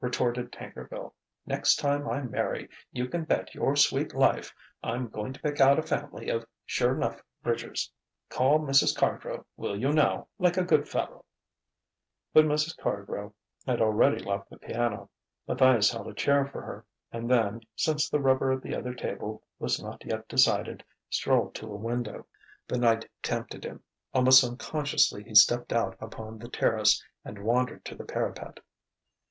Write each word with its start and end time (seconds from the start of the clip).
retorted 0.00 0.50
Tankerville. 0.50 1.12
"Next 1.44 1.76
time 1.76 2.08
I 2.08 2.22
marry, 2.22 2.70
you 2.90 3.06
can 3.06 3.24
bet 3.24 3.54
your 3.54 3.76
sweet 3.76 4.14
life 4.14 4.54
I'm 4.82 5.08
going 5.08 5.34
to 5.34 5.42
pick 5.42 5.60
out 5.60 5.78
a 5.78 5.82
family 5.82 6.30
of 6.30 6.46
sure 6.64 6.94
'nough 6.94 7.20
bridgers.... 7.42 7.92
Call 8.30 8.60
Mrs. 8.60 8.96
Cardrow, 8.96 9.44
will 9.58 9.78
you 9.78 9.92
now, 9.92 10.28
like 10.38 10.56
a 10.56 10.64
good 10.64 10.88
fellow." 10.88 11.26
But 12.32 12.46
Mrs. 12.46 12.78
Cardrow 12.78 13.34
had 13.66 13.82
already 13.82 14.24
left 14.24 14.48
the 14.48 14.56
piano. 14.56 15.10
Matthias 15.46 15.90
held 15.90 16.08
a 16.08 16.14
chair 16.14 16.46
for 16.46 16.62
her, 16.62 16.86
and 17.12 17.30
then, 17.30 17.60
since 17.76 18.08
the 18.08 18.20
rubber 18.20 18.52
at 18.52 18.62
the 18.62 18.74
other 18.74 18.94
table 18.94 19.42
was 19.58 19.82
not 19.82 20.02
yet 20.06 20.26
decided, 20.28 20.82
strolled 21.10 21.54
to 21.56 21.66
a 21.70 21.76
window. 21.76 22.26
The 22.68 22.78
night 22.78 23.06
tempted 23.22 23.64
him. 23.66 23.82
Almost 24.14 24.44
unconsciously 24.44 25.24
he 25.24 25.34
stepped 25.34 25.74
out 25.74 25.94
upon 26.00 26.38
the 26.38 26.48
terrace 26.48 27.04
and 27.22 27.44
wandered 27.44 27.84
to 27.84 27.94
the 27.94 28.04
parapet. 28.06 28.60